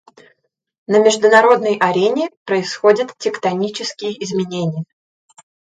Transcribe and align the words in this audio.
На 0.87 0.97
международной 0.97 1.77
арене 1.77 2.31
происходят 2.45 3.13
тектонические 3.19 4.11
изменения. 4.23 4.85